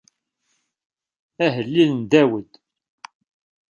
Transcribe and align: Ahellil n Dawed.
Ahellil 1.45 1.89
n 1.99 2.01
Dawed. 2.11 2.51